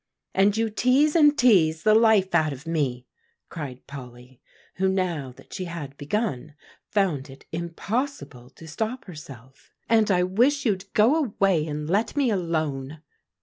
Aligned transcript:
"And 0.33 0.57
you 0.57 0.71
tease 0.71 1.15
and 1.15 1.37
tease 1.37 1.83
the 1.83 1.93
life 1.93 2.33
out 2.33 2.51
of 2.53 2.65
me," 2.65 3.05
cried 3.49 3.85
Polly, 3.85 4.41
who, 4.77 4.89
now 4.89 5.31
that 5.33 5.53
she 5.53 5.65
had 5.65 5.95
begun, 5.95 6.55
found 6.89 7.29
it 7.29 7.45
impossible 7.51 8.49
to 8.49 8.67
stop 8.67 9.05
herself; 9.05 9.69
"and 9.87 10.09
I 10.09 10.23
wish 10.23 10.65
you'd 10.65 10.91
go 10.93 11.17
away 11.25 11.67
and 11.67 11.87
let 11.87 12.15
me 12.15 12.31
alone." 12.31 13.03